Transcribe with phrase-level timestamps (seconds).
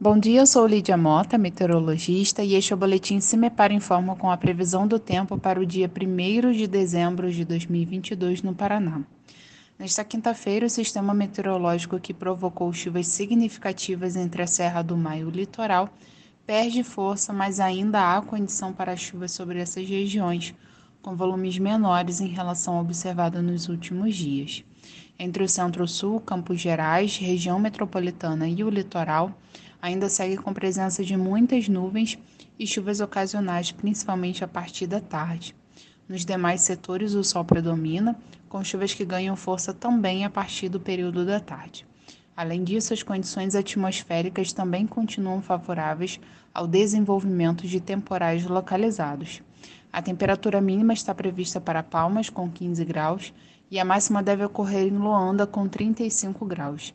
[0.00, 3.74] Bom dia, eu sou Lídia Mota, meteorologista, e este é o Boletim Se Me Para
[3.74, 8.54] Informa com a previsão do tempo para o dia 1 de dezembro de 2022 no
[8.54, 9.00] Paraná.
[9.76, 15.24] Nesta quinta-feira, o sistema meteorológico que provocou chuvas significativas entre a Serra do Mar e
[15.24, 15.92] o litoral
[16.46, 20.54] perde força, mas ainda há condição para chuvas sobre essas regiões,
[21.02, 24.62] com volumes menores em relação ao observado nos últimos dias.
[25.18, 29.36] Entre o centro-sul, Campos Gerais, região metropolitana e o litoral,
[29.80, 32.18] ainda segue com presença de muitas nuvens
[32.58, 35.54] e chuvas ocasionais, principalmente a partir da tarde.
[36.08, 40.80] Nos demais setores, o sol predomina, com chuvas que ganham força também a partir do
[40.80, 41.86] período da tarde.
[42.36, 46.20] Além disso, as condições atmosféricas também continuam favoráveis
[46.54, 49.42] ao desenvolvimento de temporais localizados.
[49.92, 53.34] A temperatura mínima está prevista para Palmas, com 15 graus,
[53.70, 56.94] e a máxima deve ocorrer em Loanda, com 35 graus.